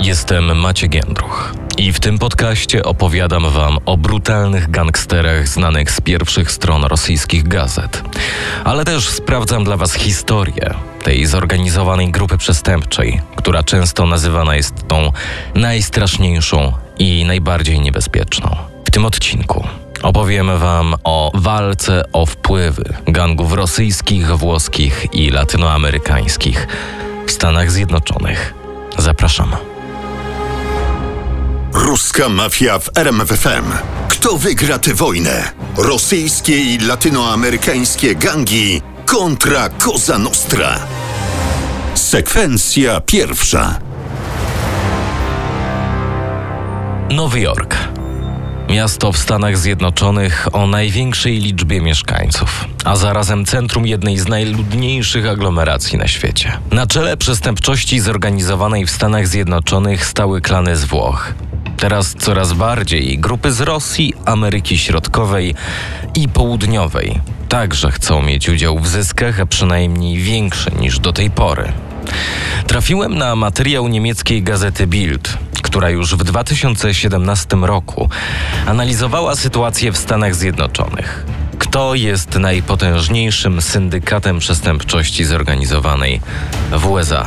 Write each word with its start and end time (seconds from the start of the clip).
Jestem 0.00 0.58
Maciek 0.58 0.94
Jędruch 0.94 1.54
i 1.78 1.92
w 1.92 2.00
tym 2.00 2.18
podcaście 2.18 2.82
opowiadam 2.82 3.50
wam 3.50 3.78
o 3.86 3.96
brutalnych 3.96 4.70
gangsterach 4.70 5.48
znanych 5.48 5.90
z 5.90 6.00
pierwszych 6.00 6.50
stron 6.50 6.84
rosyjskich 6.84 7.48
gazet. 7.48 8.02
Ale 8.64 8.84
też 8.84 9.08
sprawdzam 9.08 9.64
dla 9.64 9.76
was 9.76 9.94
historię 9.94 10.74
tej 11.02 11.26
zorganizowanej 11.26 12.10
grupy 12.10 12.38
przestępczej, 12.38 13.20
która 13.36 13.62
często 13.62 14.06
nazywana 14.06 14.56
jest 14.56 14.88
tą 14.88 15.12
najstraszniejszą 15.54 16.72
i 16.98 17.24
najbardziej 17.24 17.80
niebezpieczną. 17.80 18.56
W 18.84 18.90
tym 18.90 19.04
odcinku 19.04 19.64
opowiem 20.02 20.58
Wam 20.58 20.94
o 21.04 21.30
walce 21.34 22.04
o 22.12 22.26
wpływy 22.26 22.94
gangów 23.06 23.52
rosyjskich, 23.52 24.26
włoskich 24.36 25.06
i 25.12 25.30
latynoamerykańskich 25.30 26.66
w 27.26 27.30
Stanach 27.30 27.70
Zjednoczonych. 27.70 28.54
Zapraszam. 28.98 29.67
Ruska 31.78 32.28
mafia 32.28 32.78
w 32.78 32.90
RMFFM. 32.98 33.64
Kto 34.08 34.38
wygra 34.38 34.78
tę 34.78 34.94
wojnę? 34.94 35.52
Rosyjskie 35.76 36.60
i 36.60 36.78
latynoamerykańskie 36.78 38.14
gangi 38.14 38.82
kontra 39.06 39.68
Cosa 39.68 40.18
Nostra. 40.18 40.78
Sekwencja 41.94 43.00
pierwsza. 43.00 43.78
Nowy 47.10 47.40
Jork. 47.40 47.76
Miasto 48.68 49.12
w 49.12 49.18
Stanach 49.18 49.58
Zjednoczonych 49.58 50.48
o 50.52 50.66
największej 50.66 51.38
liczbie 51.38 51.80
mieszkańców, 51.80 52.64
a 52.84 52.96
zarazem 52.96 53.44
centrum 53.44 53.86
jednej 53.86 54.18
z 54.18 54.28
najludniejszych 54.28 55.26
aglomeracji 55.28 55.98
na 55.98 56.08
świecie. 56.08 56.58
Na 56.70 56.86
czele 56.86 57.16
przestępczości 57.16 58.00
zorganizowanej 58.00 58.86
w 58.86 58.90
Stanach 58.90 59.28
Zjednoczonych 59.28 60.06
stały 60.06 60.40
klany 60.40 60.76
z 60.76 60.84
Włoch. 60.84 61.34
Teraz 61.78 62.14
coraz 62.18 62.52
bardziej 62.52 63.18
grupy 63.18 63.52
z 63.52 63.60
Rosji, 63.60 64.14
Ameryki 64.24 64.78
Środkowej 64.78 65.54
i 66.14 66.28
Południowej 66.28 67.20
także 67.48 67.90
chcą 67.90 68.22
mieć 68.22 68.48
udział 68.48 68.78
w 68.78 68.88
zyskach, 68.88 69.40
a 69.40 69.46
przynajmniej 69.46 70.16
większe 70.16 70.70
niż 70.70 70.98
do 70.98 71.12
tej 71.12 71.30
pory. 71.30 71.72
Trafiłem 72.66 73.18
na 73.18 73.36
materiał 73.36 73.88
niemieckiej 73.88 74.42
gazety 74.42 74.86
Bild, 74.86 75.38
która 75.62 75.90
już 75.90 76.14
w 76.14 76.24
2017 76.24 77.56
roku 77.56 78.10
analizowała 78.66 79.36
sytuację 79.36 79.92
w 79.92 79.98
Stanach 79.98 80.34
Zjednoczonych. 80.34 81.26
Kto 81.58 81.94
jest 81.94 82.34
najpotężniejszym 82.34 83.62
syndykatem 83.62 84.38
przestępczości 84.38 85.24
zorganizowanej 85.24 86.20
w 86.72 86.86
USA? 86.86 87.26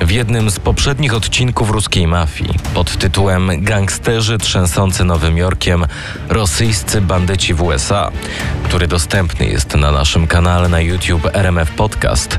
W 0.00 0.10
jednym 0.10 0.50
z 0.50 0.60
poprzednich 0.60 1.14
odcinków 1.14 1.70
ruskiej 1.70 2.06
mafii 2.06 2.50
pod 2.74 2.98
tytułem 2.98 3.50
Gangsterzy 3.64 4.38
trzęsący 4.38 5.04
Nowym 5.04 5.36
Jorkiem 5.36 5.86
rosyjscy 6.28 7.00
bandyci 7.00 7.54
w 7.54 7.62
USA, 7.62 8.10
który 8.64 8.86
dostępny 8.86 9.46
jest 9.46 9.74
na 9.74 9.92
naszym 9.92 10.26
kanale 10.26 10.68
na 10.68 10.80
YouTube 10.80 11.28
RMF 11.32 11.70
Podcast, 11.70 12.38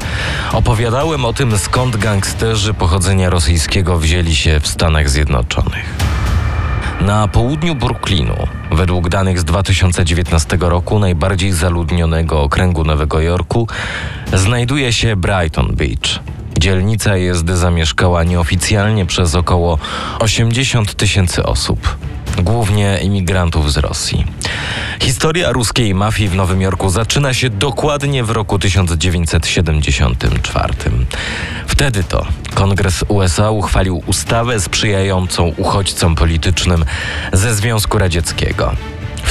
opowiadałem 0.54 1.26
o 1.26 1.34
tym 1.34 1.58
skąd 1.58 1.98
gangsterzy 1.98 2.74
pochodzenia 2.74 3.30
rosyjskiego 3.30 3.98
wzięli 4.00 4.36
się 4.36 4.60
w 4.60 4.68
Stanach 4.68 5.10
Zjednoczonych. 5.10 5.96
Na 7.02 7.28
południu 7.28 7.76
Brooklynu, 7.76 8.48
według 8.72 9.10
danych 9.10 9.40
z 9.40 9.44
2019 9.44 10.58
roku 10.60 11.00
najbardziej 11.00 11.52
zaludnionego 11.52 12.42
okręgu 12.42 12.84
Nowego 12.84 13.22
Jorku, 13.22 13.68
znajduje 14.34 14.94
się 14.94 15.16
Brighton 15.16 15.76
Beach– 15.76 16.20
Dzielnica 16.58 17.18
jest 17.18 17.50
zamieszkała 17.50 18.24
nieoficjalnie 18.24 19.06
przez 19.06 19.36
około 19.36 19.78
80 20.20 20.96
tysięcy 20.96 21.44
osób, 21.44 21.98
głównie 22.38 23.00
imigrantów 23.02 23.74
z 23.74 23.78
Rosji. 23.78 24.26
Historia 25.02 25.52
ruskiej 25.52 25.96
mafii 25.96 26.30
w 26.30 26.36
Nowym 26.36 26.62
Jorku 26.62 26.90
zaczyna 26.90 27.34
się 27.34 27.50
dokładnie 27.50 28.24
w 28.24 28.30
roku 28.30 28.60
1974. 28.60 30.74
Wtedy 31.68 32.04
to 32.04 32.26
Kongres 32.54 33.06
USA 33.08 33.52
uchwalił 33.52 34.04
ustawę 34.06 34.62
sprzyjającą 34.62 35.54
uchodźcom 35.58 36.16
politycznym 36.16 36.86
ze 37.34 37.56
Związku 37.56 37.98
Radzieckiego. 37.98 38.72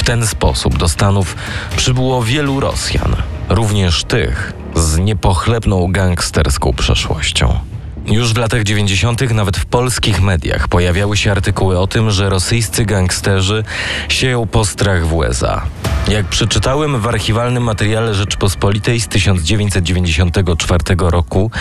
W 0.01 0.03
ten 0.03 0.27
sposób 0.27 0.77
do 0.77 0.89
Stanów 0.89 1.35
przybyło 1.77 2.23
wielu 2.23 2.59
Rosjan, 2.59 3.15
również 3.49 4.03
tych, 4.03 4.53
z 4.75 4.97
niepochlebną 4.97 5.91
gangsterską 5.91 6.73
przeszłością. 6.73 7.59
Już 8.05 8.33
w 8.33 8.37
latach 8.37 8.63
90., 8.63 9.31
nawet 9.31 9.57
w 9.57 9.65
polskich 9.65 10.21
mediach, 10.21 10.67
pojawiały 10.67 11.17
się 11.17 11.31
artykuły 11.31 11.79
o 11.79 11.87
tym, 11.87 12.11
że 12.11 12.29
rosyjscy 12.29 12.85
gangsterzy 12.85 13.63
sieją 14.09 14.47
postrach 14.47 15.07
w 15.07 15.13
USA. 15.13 15.61
Jak 16.07 16.25
przeczytałem 16.25 16.99
w 16.99 17.07
archiwalnym 17.07 17.63
materiale 17.63 18.13
Rzeczpospolitej 18.13 18.99
z 18.99 19.07
1994 19.07 20.83
roku, 20.99 21.51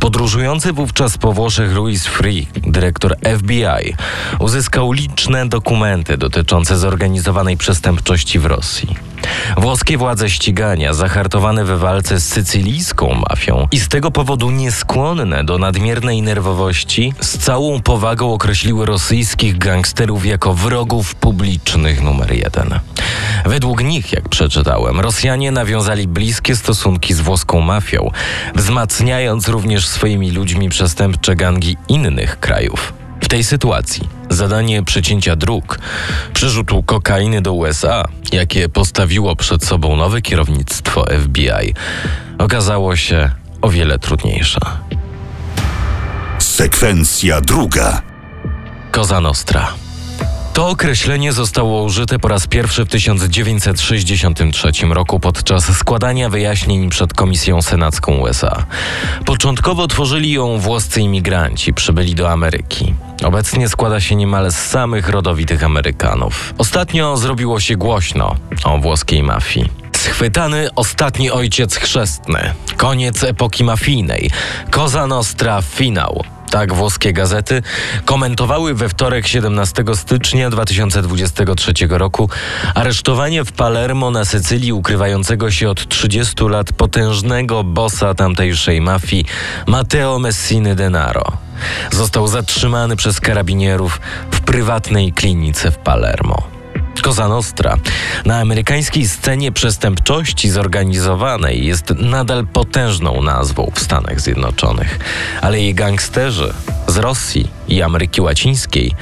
podróżujący 0.00 0.72
wówczas 0.72 1.18
po 1.18 1.32
Włoszech 1.32 1.74
Louis 1.74 2.06
Free, 2.06 2.46
dyrektor 2.54 3.16
FBI, 3.38 3.94
uzyskał 4.38 4.92
liczne 4.92 5.48
dokumenty 5.48 6.16
dotyczące 6.16 6.78
zorganizowanej 6.78 7.56
przestępczości 7.56 8.38
w 8.38 8.46
Rosji. 8.46 8.96
Włoskie 9.56 9.98
władze 9.98 10.30
ścigania, 10.30 10.94
zahartowane 10.94 11.64
we 11.64 11.76
walce 11.76 12.20
z 12.20 12.28
sycylijską 12.28 13.22
mafią 13.30 13.68
i 13.72 13.80
z 13.80 13.88
tego 13.88 14.10
powodu 14.10 14.50
nieskłonne 14.50 15.44
do 15.44 15.58
nadmiernej 15.58 16.22
nerwowości, 16.22 17.12
z 17.20 17.38
całą 17.38 17.80
powagą 17.80 18.32
określiły 18.32 18.86
rosyjskich 18.86 19.58
gangsterów 19.58 20.26
jako 20.26 20.54
wrogów 20.54 21.14
publicznych 21.14 22.02
numer 22.02 22.32
jeden. 22.32 22.80
Według 23.46 23.84
nich, 23.84 24.12
jak 24.12 24.28
przeczytałem, 24.28 25.00
Rosjanie 25.00 25.52
nawiązali 25.52 26.08
bliskie 26.08 26.56
stosunki 26.56 27.14
z 27.14 27.20
włoską 27.20 27.60
mafią, 27.60 28.10
wzmacniając 28.54 29.48
również 29.48 29.88
swoimi 29.88 30.30
ludźmi 30.30 30.68
przestępcze 30.68 31.36
gangi 31.36 31.76
innych 31.88 32.40
krajów. 32.40 32.92
W 33.20 33.28
tej 33.28 33.44
sytuacji 33.44 34.08
zadanie 34.30 34.82
przecięcia 34.82 35.36
dróg, 35.36 35.78
przerzutu 36.34 36.82
kokainy 36.82 37.42
do 37.42 37.52
USA, 37.52 38.04
jakie 38.32 38.68
postawiło 38.68 39.36
przed 39.36 39.64
sobą 39.64 39.96
nowe 39.96 40.22
kierownictwo 40.22 41.04
FBI, 41.24 41.74
okazało 42.38 42.96
się 42.96 43.30
o 43.62 43.70
wiele 43.70 43.98
trudniejsze. 43.98 44.60
Sekwencja 46.38 47.40
druga. 47.40 48.02
Koza 48.90 49.20
Nostra. 49.20 49.89
To 50.52 50.68
określenie 50.68 51.32
zostało 51.32 51.82
użyte 51.82 52.18
po 52.18 52.28
raz 52.28 52.46
pierwszy 52.46 52.84
w 52.84 52.88
1963 52.88 54.72
roku 54.90 55.20
podczas 55.20 55.76
składania 55.78 56.28
wyjaśnień 56.28 56.88
przed 56.90 57.14
Komisją 57.14 57.62
Senacką 57.62 58.16
USA. 58.16 58.66
Początkowo 59.24 59.88
tworzyli 59.88 60.32
ją 60.32 60.58
włoscy 60.58 61.00
imigranci 61.00 61.74
przybyli 61.74 62.14
do 62.14 62.30
Ameryki. 62.30 62.94
Obecnie 63.24 63.68
składa 63.68 64.00
się 64.00 64.16
niemal 64.16 64.52
z 64.52 64.56
samych 64.56 65.08
rodowitych 65.08 65.64
Amerykanów. 65.64 66.54
Ostatnio 66.58 67.16
zrobiło 67.16 67.60
się 67.60 67.76
głośno 67.76 68.36
o 68.64 68.78
włoskiej 68.78 69.22
mafii. 69.22 69.68
Schwytany 69.96 70.68
ostatni 70.76 71.30
ojciec 71.30 71.76
chrzestny. 71.76 72.54
Koniec 72.76 73.24
epoki 73.24 73.64
mafijnej. 73.64 74.30
Koza 74.70 75.06
Nostra 75.06 75.62
finał. 75.62 76.24
Tak 76.50 76.74
włoskie 76.74 77.12
gazety 77.12 77.62
komentowały 78.04 78.74
we 78.74 78.88
wtorek 78.88 79.26
17 79.26 79.84
stycznia 79.94 80.50
2023 80.50 81.72
roku 81.88 82.30
aresztowanie 82.74 83.44
w 83.44 83.52
Palermo 83.52 84.10
na 84.10 84.24
Sycylii 84.24 84.72
ukrywającego 84.72 85.50
się 85.50 85.70
od 85.70 85.88
30 85.88 86.44
lat 86.44 86.72
potężnego 86.72 87.64
bossa 87.64 88.14
tamtejszej 88.14 88.80
mafii 88.80 89.24
Matteo 89.66 90.18
Messiny 90.18 90.74
Denaro. 90.74 91.24
Został 91.92 92.28
zatrzymany 92.28 92.96
przez 92.96 93.20
karabinierów 93.20 94.00
w 94.30 94.40
prywatnej 94.40 95.12
klinice 95.12 95.70
w 95.70 95.78
Palermo. 95.78 96.59
Cosa 97.02 97.28
Nostra 97.28 97.76
na 98.24 98.40
amerykańskiej 98.40 99.08
scenie 99.08 99.52
przestępczości 99.52 100.50
zorganizowanej 100.50 101.66
jest 101.66 101.90
nadal 101.90 102.46
potężną 102.46 103.22
nazwą 103.22 103.72
w 103.74 103.80
Stanach 103.80 104.20
Zjednoczonych, 104.20 104.98
ale 105.40 105.60
jej 105.60 105.74
gangsterzy 105.74 106.54
z 106.86 106.96
Rosji 106.96 107.48
i 107.68 107.82
Ameryki 107.82 108.20
Łacińskiej 108.20 108.94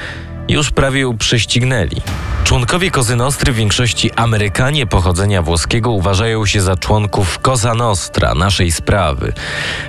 już 0.49 0.71
prawie 0.71 1.01
ją 1.01 1.19
prześcignęli. 1.19 1.97
Członkowie 2.45 2.91
Kozy 2.91 3.17
Nostry 3.17 3.53
w 3.53 3.57
większości 3.57 4.11
Amerykanie 4.13 4.87
pochodzenia 4.87 5.43
włoskiego 5.43 5.91
uważają 5.91 6.47
się 6.47 6.61
za 6.61 6.77
członków 6.77 7.39
Cosa 7.39 7.75
Nostra, 7.75 8.35
naszej 8.35 8.73
sprawy, 8.73 9.33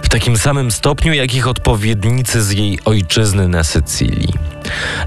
w 0.01 0.09
takim 0.09 0.37
samym 0.37 0.71
stopniu 0.71 1.13
jak 1.13 1.35
ich 1.35 1.47
odpowiednicy 1.47 2.43
z 2.43 2.51
jej 2.51 2.79
ojczyzny 2.85 3.47
na 3.47 3.63
Sycylii. 3.63 4.33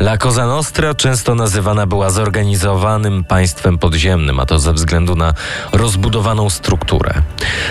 La 0.01 0.19
Cosa 0.19 0.47
Nostra 0.47 0.95
często 0.95 1.35
nazywana 1.35 1.87
była 1.87 2.11
zorganizowanym 2.11 3.25
państwem 3.25 3.79
podziemnym, 3.79 4.41
a 4.41 4.47
to 4.47 4.59
ze 4.59 4.73
względu 4.73 5.17
na 5.17 5.35
rozbudowaną 5.73 6.51
strukturę. 6.51 7.15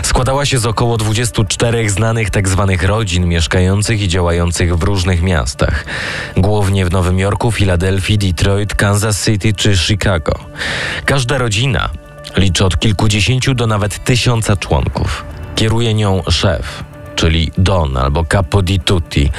Składała 0.04 0.46
się 0.46 0.60
z 0.60 0.66
około 0.66 0.98
24 0.98 1.90
znanych 1.90 2.30
tzw. 2.30 2.68
Tak 2.70 2.84
rodzin 2.84 3.28
mieszkających 3.28 4.02
i 4.02 4.08
działających 4.08 4.78
w 4.78 4.84
różnych 4.84 5.22
miastach, 5.22 5.86
głównie 6.38 6.86
w 6.86 6.92
Nowym 6.92 7.20
Jorku, 7.20 7.52
Filadelfii, 7.52 8.18
Detroit, 8.18 8.76
Kansas 8.76 9.26
City 9.26 9.54
czy 9.54 9.78
Chicago. 9.78 10.40
Każda 11.06 11.38
rodzina 11.38 11.90
liczy 12.38 12.66
od 12.66 12.80
kilkudziesięciu 12.80 13.54
do 13.54 13.68
nawet 13.68 14.04
tysiąca 14.04 14.58
członków. 14.58 15.26
Kieruje 15.56 15.94
nią 15.94 16.24
szef, 16.30 16.84
czyli 17.16 17.52
Don 17.58 17.98
albo 17.98 18.26
Capo 18.26 18.62
di 18.62 18.80
Tutti, 18.80 19.30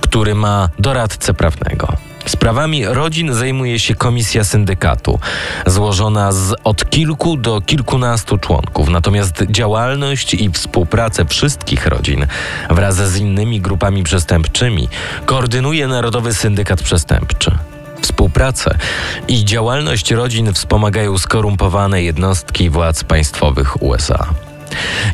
który 0.00 0.34
ma 0.34 0.68
doradcę 0.78 1.34
prawnego. 1.34 2.08
Sprawami 2.28 2.86
rodzin 2.86 3.34
zajmuje 3.34 3.78
się 3.78 3.94
komisja 3.94 4.44
syndykatu, 4.44 5.18
złożona 5.66 6.32
z 6.32 6.54
od 6.64 6.90
kilku 6.90 7.36
do 7.36 7.60
kilkunastu 7.60 8.38
członków. 8.38 8.88
Natomiast 8.88 9.44
działalność 9.50 10.34
i 10.34 10.50
współpracę 10.50 11.24
wszystkich 11.24 11.86
rodzin 11.86 12.26
wraz 12.70 12.96
z 12.96 13.16
innymi 13.16 13.60
grupami 13.60 14.02
przestępczymi 14.02 14.88
koordynuje 15.26 15.86
Narodowy 15.86 16.34
Syndykat 16.34 16.82
Przestępczy. 16.82 17.50
Współpracę 18.02 18.78
i 19.28 19.44
działalność 19.44 20.10
rodzin 20.10 20.52
wspomagają 20.52 21.18
skorumpowane 21.18 22.02
jednostki 22.02 22.70
władz 22.70 23.04
państwowych 23.04 23.82
USA. 23.82 24.26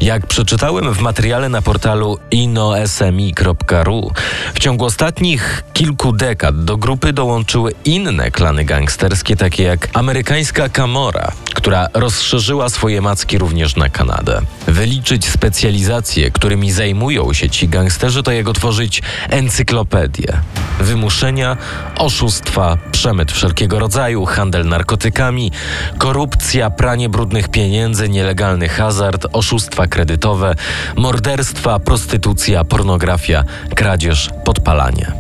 Jak 0.00 0.26
przeczytałem 0.26 0.94
w 0.94 1.00
materiale 1.00 1.48
na 1.48 1.62
portalu 1.62 2.18
inosmi.ru, 2.30 4.10
w 4.54 4.58
ciągu 4.58 4.84
ostatnich 4.84 5.64
kilku 5.72 6.12
dekad 6.12 6.64
do 6.64 6.76
grupy 6.76 7.12
dołączyły 7.12 7.72
inne 7.84 8.30
klany 8.30 8.64
gangsterskie, 8.64 9.36
takie 9.36 9.62
jak 9.62 9.88
amerykańska 9.92 10.68
Camora, 10.68 11.32
która 11.54 11.88
rozszerzyła 11.94 12.68
swoje 12.68 13.00
macki 13.00 13.38
również 13.38 13.76
na 13.76 13.88
Kanadę. 13.88 14.40
Wyliczyć 14.66 15.28
specjalizacje, 15.28 16.30
którymi 16.30 16.72
zajmują 16.72 17.32
się 17.32 17.50
ci 17.50 17.68
gangsterzy, 17.68 18.22
to 18.22 18.32
jak 18.32 18.48
otworzyć 18.48 19.02
encyklopedię. 19.28 20.40
Wymuszenia, 20.80 21.56
oszustwa, 21.98 22.78
przemyt 22.92 23.32
wszelkiego 23.32 23.78
rodzaju, 23.78 24.24
handel 24.24 24.66
narkotykami, 24.68 25.52
korupcja, 25.98 26.70
pranie 26.70 27.08
brudnych 27.08 27.48
pieniędzy, 27.48 28.08
nielegalny 28.08 28.68
hazard, 28.68 29.26
oszustwa 29.32 29.43
kredytowe, 29.90 30.54
morderstwa, 30.96 31.78
prostytucja, 31.78 32.64
pornografia, 32.64 33.44
kradzież, 33.74 34.30
podpalanie. 34.44 35.12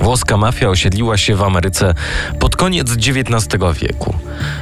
Włoska 0.00 0.36
mafia 0.36 0.68
osiedliła 0.68 1.16
się 1.16 1.36
w 1.36 1.42
Ameryce 1.42 1.94
pod 2.40 2.56
koniec 2.56 2.92
XIX 2.92 3.62
wieku. 3.80 4.14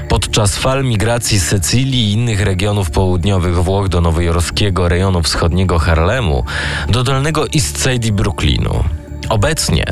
Podczas 0.09 0.57
fal 0.57 0.85
migracji 0.85 1.39
z 1.39 1.49
Sycylii 1.49 2.09
i 2.09 2.13
innych 2.13 2.41
regionów 2.41 2.91
południowych 2.91 3.65
Włoch 3.65 3.89
do 3.89 4.01
nowojorskiego 4.01 4.89
rejonu 4.89 5.23
wschodniego 5.23 5.79
Harlemu, 5.79 6.45
do 6.89 7.03
dolnego 7.05 7.47
East 7.55 7.83
Side 7.83 8.09
i 8.09 8.13
Brooklynu. 8.13 8.85
Obecnie 9.29 9.85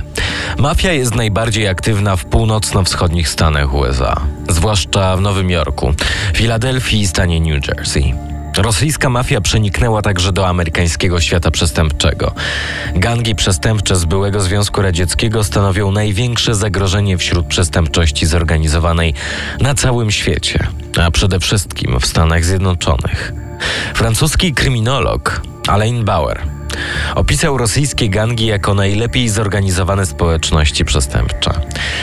mafia 0.58 0.92
jest 0.92 1.14
najbardziej 1.14 1.68
aktywna 1.68 2.16
w 2.16 2.24
północno-wschodnich 2.24 3.28
Stanach 3.28 3.74
USA, 3.74 4.20
zwłaszcza 4.48 5.16
w 5.16 5.20
Nowym 5.20 5.50
Jorku, 5.50 5.92
Filadelfii 6.34 7.00
i 7.00 7.06
stanie 7.06 7.40
New 7.40 7.68
Jersey. 7.68 8.14
Rosyjska 8.56 9.10
mafia 9.10 9.40
przeniknęła 9.40 10.02
także 10.02 10.32
do 10.32 10.48
amerykańskiego 10.48 11.20
świata 11.20 11.50
przestępczego. 11.50 12.34
Gangi 12.94 13.34
przestępcze 13.34 13.96
z 13.96 14.04
byłego 14.04 14.40
Związku 14.40 14.82
Radzieckiego 14.82 15.44
stanowią 15.44 15.92
największe 15.92 16.54
zagrożenie 16.54 17.18
wśród 17.18 17.46
przestępczości 17.46 18.26
zorganizowanej 18.26 19.14
na 19.60 19.74
całym 19.74 20.10
świecie, 20.10 20.66
a 21.02 21.10
przede 21.10 21.40
wszystkim 21.40 22.00
w 22.00 22.06
Stanach 22.06 22.44
Zjednoczonych. 22.44 23.32
Francuski 23.94 24.54
kryminolog 24.54 25.42
Alain 25.68 26.04
Bauer 26.04 26.42
opisał 27.14 27.58
rosyjskie 27.58 28.08
gangi 28.08 28.46
jako 28.46 28.74
najlepiej 28.74 29.28
zorganizowane 29.28 30.06
społeczności 30.06 30.84
przestępcze. 30.84 31.50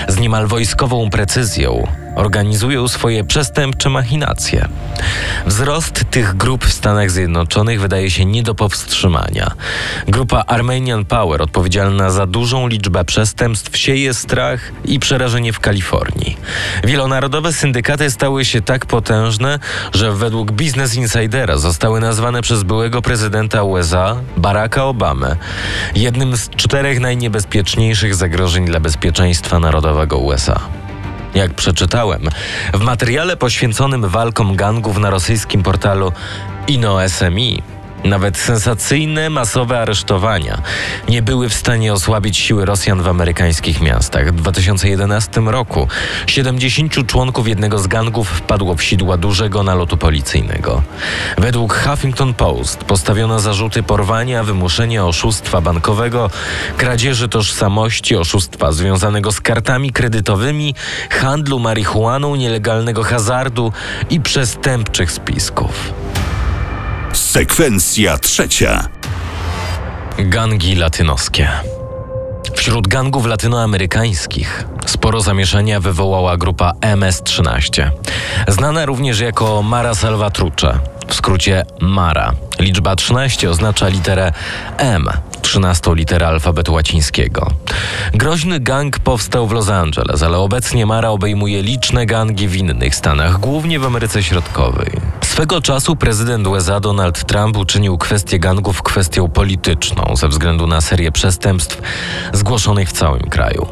Z 0.07 0.19
niemal 0.19 0.47
wojskową 0.47 1.09
precyzją 1.09 1.88
organizują 2.17 2.87
swoje 2.87 3.23
przestępcze 3.23 3.89
machinacje. 3.89 4.67
Wzrost 5.45 6.03
tych 6.11 6.37
grup 6.37 6.65
w 6.65 6.73
Stanach 6.73 7.11
Zjednoczonych 7.11 7.81
wydaje 7.81 8.11
się 8.11 8.25
nie 8.25 8.43
do 8.43 8.55
powstrzymania. 8.55 9.51
Grupa 10.07 10.43
Armenian 10.47 11.05
Power, 11.05 11.41
odpowiedzialna 11.41 12.09
za 12.09 12.25
dużą 12.25 12.67
liczbę 12.67 13.05
przestępstw, 13.05 13.77
sieje 13.77 14.13
strach 14.13 14.71
i 14.85 14.99
przerażenie 14.99 15.53
w 15.53 15.59
Kalifornii. 15.59 16.37
Wielonarodowe 16.83 17.53
syndykaty 17.53 18.11
stały 18.11 18.45
się 18.45 18.61
tak 18.61 18.85
potężne, 18.85 19.59
że 19.93 20.11
według 20.11 20.51
Business 20.51 20.95
Insidera 20.95 21.57
zostały 21.57 21.99
nazwane 21.99 22.41
przez 22.41 22.63
byłego 22.63 23.01
prezydenta 23.01 23.63
USA, 23.63 24.15
Baracka 24.37 24.85
Obamy, 24.85 25.35
jednym 25.95 26.37
z 26.37 26.49
czterech 26.49 26.99
najniebezpieczniejszych 26.99 28.15
zagrożeń 28.15 28.65
dla 28.65 28.79
bezpieczeństwa 28.79 29.59
narodowego 29.59 30.17
USA. 30.17 30.87
Jak 31.35 31.53
przeczytałem, 31.53 32.21
w 32.74 32.79
materiale 32.79 33.38
poświęconym 33.38 34.09
walkom 34.09 34.56
gangów 34.56 34.97
na 34.97 35.09
rosyjskim 35.09 35.63
portalu 35.63 36.12
InnoSMI 36.68 37.62
nawet 38.03 38.38
sensacyjne, 38.38 39.29
masowe 39.29 39.79
aresztowania 39.79 40.61
nie 41.09 41.21
były 41.21 41.49
w 41.49 41.53
stanie 41.53 41.94
osłabić 41.94 42.38
siły 42.38 42.65
Rosjan 42.65 43.01
w 43.01 43.07
amerykańskich 43.07 43.81
miastach. 43.81 44.31
W 44.33 44.35
2011 44.35 45.41
roku 45.41 45.88
70 46.27 47.07
członków 47.07 47.47
jednego 47.47 47.79
z 47.79 47.88
gangów 47.88 48.29
wpadło 48.29 48.75
w 48.75 48.83
sidła 48.83 49.17
dużego 49.17 49.63
nalotu 49.63 49.97
policyjnego. 49.97 50.81
Według 51.38 51.73
Huffington 51.73 52.33
Post 52.33 52.83
postawiono 52.83 53.39
zarzuty 53.39 53.83
porwania, 53.83 54.43
wymuszenia 54.43 55.05
oszustwa 55.05 55.61
bankowego, 55.61 56.29
kradzieży 56.77 57.29
tożsamości, 57.29 58.15
oszustwa 58.15 58.71
związanego 58.71 59.31
z 59.31 59.41
kartami 59.41 59.91
kredytowymi, 59.91 60.75
handlu 61.09 61.59
marihuaną, 61.59 62.35
nielegalnego 62.35 63.03
hazardu 63.03 63.73
i 64.09 64.21
przestępczych 64.21 65.11
spisków. 65.11 65.93
Sekwencja 67.27 68.18
trzecia. 68.18 68.88
Gangi 70.18 70.75
latynoskie. 70.75 71.50
Wśród 72.56 72.88
gangów 72.88 73.25
latynoamerykańskich 73.25 74.65
sporo 74.85 75.21
zamieszania 75.21 75.79
wywołała 75.79 76.38
grupa 76.38 76.74
MS-13, 76.81 77.89
znana 78.47 78.85
również 78.85 79.19
jako 79.19 79.62
Mara 79.62 79.95
Salvatrucha, 79.95 80.79
w 81.07 81.13
skrócie 81.15 81.65
Mara. 81.81 82.33
Liczba 82.59 82.95
13 82.95 83.50
oznacza 83.50 83.88
literę 83.88 84.31
M, 84.77 85.09
13 85.41 85.95
literę 85.95 86.27
alfabetu 86.27 86.74
łacińskiego. 86.74 87.51
Groźny 88.13 88.60
gang 88.60 89.00
powstał 89.00 89.48
w 89.48 89.51
Los 89.51 89.69
Angeles, 89.69 90.24
ale 90.24 90.38
obecnie 90.38 90.86
Mara 90.86 91.10
obejmuje 91.10 91.63
liczne 91.63 92.05
gangi 92.05 92.48
w 92.48 92.55
innych 92.55 92.96
stanach, 92.96 93.39
głównie 93.39 93.79
w 93.79 93.86
Ameryce 93.86 94.24
Środkowej. 94.24 94.91
Swego 95.38 95.62
czasu 95.62 95.96
prezydent 95.96 96.48
USA 96.48 96.79
Donald 96.79 97.25
Trump 97.25 97.58
uczynił 97.58 97.98
kwestię 97.98 98.39
gangów 98.39 98.84
kwestią 98.84 99.29
polityczną 99.29 100.15
ze 100.15 100.27
względu 100.27 100.67
na 100.67 100.82
serię 100.82 101.12
przestępstw 101.12 101.82
zgłoszonych 102.34 102.89
w 102.89 102.91
całym 102.91 103.22
kraju. 103.22 103.67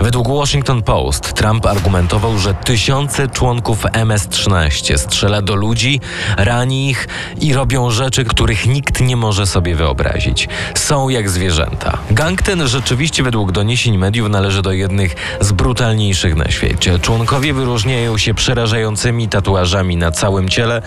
Według 0.00 0.28
Washington 0.28 0.82
Post 0.82 1.32
Trump 1.32 1.66
argumentował, 1.66 2.38
że 2.38 2.54
tysiące 2.54 3.28
członków 3.28 3.84
MS-13 3.84 4.98
strzela 4.98 5.42
do 5.42 5.54
ludzi, 5.54 6.00
rani 6.36 6.90
ich 6.90 7.08
i 7.40 7.54
robią 7.54 7.90
rzeczy, 7.90 8.24
których 8.24 8.66
nikt 8.66 9.00
nie 9.00 9.16
może 9.16 9.46
sobie 9.46 9.74
wyobrazić. 9.74 10.48
Są 10.74 11.08
jak 11.08 11.30
zwierzęta. 11.30 11.98
Gang 12.10 12.42
ten 12.42 12.68
rzeczywiście 12.68 13.22
według 13.22 13.52
doniesień 13.52 13.98
mediów 13.98 14.30
należy 14.30 14.62
do 14.62 14.72
jednych 14.72 15.14
z 15.40 15.52
brutalniejszych 15.52 16.36
na 16.36 16.50
świecie. 16.50 16.98
Członkowie 16.98 17.54
wyróżniają 17.54 18.18
się 18.18 18.34
przerażającymi 18.34 19.28
tatuażami 19.28 19.96
na 19.96 20.10
całym 20.10 20.48
ciele, 20.48 20.82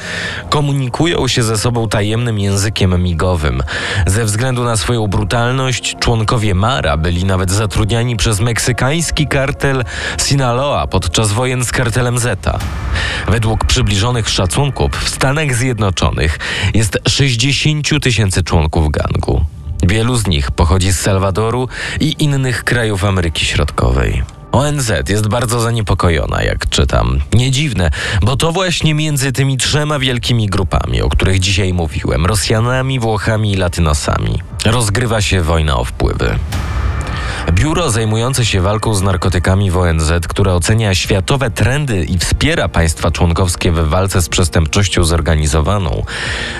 komunikują 0.50 1.27
się 1.27 1.43
ze 1.43 1.57
sobą 1.57 1.89
tajemnym 1.89 2.39
językiem 2.39 3.03
migowym. 3.03 3.63
Ze 4.07 4.25
względu 4.25 4.63
na 4.63 4.77
swoją 4.77 5.07
brutalność, 5.07 5.95
członkowie 6.00 6.55
Mara 6.55 6.97
byli 6.97 7.25
nawet 7.25 7.51
zatrudniani 7.51 8.15
przez 8.15 8.39
meksykański 8.39 9.27
kartel 9.27 9.83
Sinaloa 10.17 10.88
podczas 10.88 11.31
wojen 11.31 11.65
z 11.65 11.71
kartelem 11.71 12.19
Zeta. 12.19 12.59
Według 13.27 13.65
przybliżonych 13.65 14.29
szacunków 14.29 14.91
w 14.91 15.09
Stanach 15.09 15.55
Zjednoczonych 15.55 16.39
jest 16.74 17.00
60 17.07 17.88
tysięcy 18.03 18.43
członków 18.43 18.91
gangu. 18.91 19.45
Wielu 19.83 20.15
z 20.15 20.27
nich 20.27 20.51
pochodzi 20.51 20.91
z 20.91 21.00
Salwadoru 21.00 21.67
i 22.00 22.15
innych 22.19 22.63
krajów 22.63 23.03
Ameryki 23.03 23.45
Środkowej. 23.45 24.37
ONZ 24.51 24.91
jest 25.09 25.27
bardzo 25.27 25.59
zaniepokojona, 25.59 26.43
jak 26.43 26.69
czytam. 26.69 27.19
Nie 27.33 27.51
dziwne, 27.51 27.89
bo 28.21 28.37
to 28.37 28.51
właśnie 28.51 28.93
między 28.93 29.31
tymi 29.31 29.57
trzema 29.57 29.99
wielkimi 29.99 30.47
grupami, 30.47 31.01
o 31.01 31.09
których 31.09 31.39
dzisiaj 31.39 31.73
mówiłem 31.73 32.25
Rosjanami, 32.25 32.99
Włochami 32.99 33.51
i 33.51 33.55
Latynosami 33.55 34.41
rozgrywa 34.65 35.21
się 35.21 35.41
wojna 35.41 35.77
o 35.77 35.85
wpływy. 35.85 36.39
Biuro 37.53 37.91
zajmujące 37.91 38.45
się 38.45 38.61
walką 38.61 38.93
z 38.93 39.01
narkotykami 39.01 39.71
w 39.71 39.77
ONZ, 39.77 40.11
które 40.27 40.53
ocenia 40.53 40.95
światowe 40.95 41.51
trendy 41.51 42.03
i 42.03 42.17
wspiera 42.17 42.67
państwa 42.69 43.11
członkowskie 43.11 43.71
w 43.71 43.89
walce 43.89 44.21
z 44.21 44.29
przestępczością 44.29 45.03
zorganizowaną, 45.03 46.03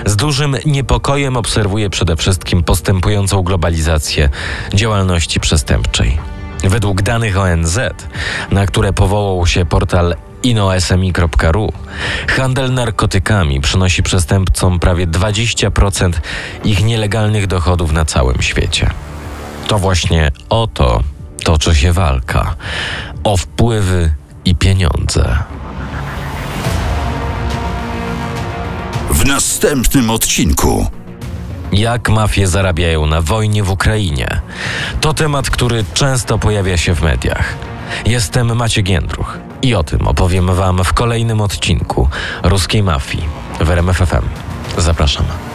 z 0.06 0.16
dużym 0.16 0.56
niepokojem 0.66 1.36
obserwuje 1.36 1.90
przede 1.90 2.16
wszystkim 2.16 2.62
postępującą 2.62 3.42
globalizację 3.42 4.28
działalności 4.74 5.40
przestępczej. 5.40 6.37
Według 6.64 7.02
danych 7.02 7.38
ONZ, 7.38 7.78
na 8.50 8.66
które 8.66 8.92
powołał 8.92 9.46
się 9.46 9.64
portal 9.64 10.14
inoSMI.ru, 10.42 11.72
handel 12.28 12.74
narkotykami 12.74 13.60
przynosi 13.60 14.02
przestępcom 14.02 14.78
prawie 14.78 15.06
20% 15.06 16.12
ich 16.64 16.84
nielegalnych 16.84 17.46
dochodów 17.46 17.92
na 17.92 18.04
całym 18.04 18.42
świecie. 18.42 18.90
To 19.66 19.78
właśnie 19.78 20.30
o 20.48 20.66
to 20.66 21.02
toczy 21.44 21.74
się 21.74 21.92
walka 21.92 22.54
o 23.24 23.36
wpływy 23.36 24.14
i 24.44 24.54
pieniądze. 24.54 25.38
W 29.10 29.26
następnym 29.26 30.10
odcinku. 30.10 30.86
Jak 31.72 32.08
mafie 32.08 32.46
zarabiają 32.46 33.06
na 33.06 33.22
wojnie 33.22 33.62
w 33.62 33.70
Ukrainie? 33.70 34.40
To 35.00 35.14
temat, 35.14 35.50
który 35.50 35.84
często 35.94 36.38
pojawia 36.38 36.76
się 36.76 36.94
w 36.94 37.02
mediach. 37.02 37.54
Jestem 38.06 38.56
Maciek 38.56 38.88
Jędruch 38.88 39.38
i 39.62 39.74
o 39.74 39.84
tym 39.84 40.08
opowiem 40.08 40.54
Wam 40.54 40.84
w 40.84 40.92
kolejnym 40.92 41.40
odcinku 41.40 42.08
Ruskiej 42.42 42.82
Mafii 42.82 43.24
w 43.60 43.70
RMFFM. 43.70 44.24
Zapraszam. 44.78 45.47